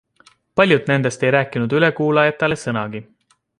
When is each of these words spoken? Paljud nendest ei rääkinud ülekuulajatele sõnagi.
Paljud 0.59 0.87
nendest 0.91 1.27
ei 1.27 1.31
rääkinud 1.37 1.77
ülekuulajatele 1.81 2.61
sõnagi. 2.65 3.07